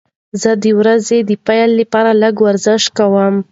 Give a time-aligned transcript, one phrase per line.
[0.41, 3.35] زه د ورځې د پیل لپاره لږه ورزش کوم.